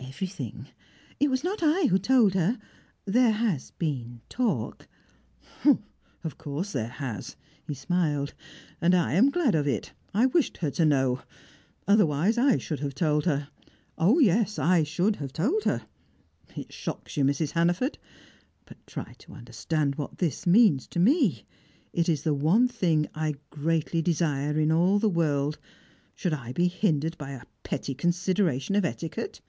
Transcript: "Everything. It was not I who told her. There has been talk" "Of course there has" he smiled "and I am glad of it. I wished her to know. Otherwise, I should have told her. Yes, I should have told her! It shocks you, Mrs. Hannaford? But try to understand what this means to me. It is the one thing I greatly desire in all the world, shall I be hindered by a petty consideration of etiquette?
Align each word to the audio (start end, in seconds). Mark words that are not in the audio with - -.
"Everything. 0.00 0.68
It 1.20 1.30
was 1.30 1.44
not 1.44 1.60
I 1.62 1.86
who 1.88 1.98
told 1.98 2.34
her. 2.34 2.58
There 3.04 3.30
has 3.30 3.70
been 3.72 4.20
talk" 4.28 4.88
"Of 6.24 6.38
course 6.38 6.72
there 6.72 6.88
has" 6.88 7.36
he 7.66 7.74
smiled 7.74 8.34
"and 8.80 8.96
I 8.96 9.12
am 9.12 9.30
glad 9.30 9.54
of 9.54 9.68
it. 9.68 9.92
I 10.12 10.26
wished 10.26 10.56
her 10.56 10.70
to 10.72 10.84
know. 10.84 11.22
Otherwise, 11.86 12.36
I 12.36 12.56
should 12.58 12.80
have 12.80 12.94
told 12.94 13.26
her. 13.26 13.48
Yes, 14.00 14.58
I 14.58 14.82
should 14.82 15.16
have 15.16 15.32
told 15.32 15.64
her! 15.64 15.82
It 16.56 16.72
shocks 16.72 17.16
you, 17.16 17.22
Mrs. 17.24 17.52
Hannaford? 17.52 17.98
But 18.64 18.84
try 18.88 19.12
to 19.18 19.34
understand 19.34 19.96
what 19.96 20.18
this 20.18 20.46
means 20.46 20.88
to 20.88 20.98
me. 20.98 21.44
It 21.92 22.08
is 22.08 22.22
the 22.22 22.34
one 22.34 22.66
thing 22.66 23.06
I 23.14 23.34
greatly 23.50 24.02
desire 24.02 24.58
in 24.58 24.72
all 24.72 24.98
the 24.98 25.08
world, 25.10 25.58
shall 26.14 26.34
I 26.34 26.52
be 26.52 26.66
hindered 26.66 27.16
by 27.18 27.30
a 27.32 27.44
petty 27.62 27.94
consideration 27.94 28.74
of 28.74 28.84
etiquette? 28.84 29.40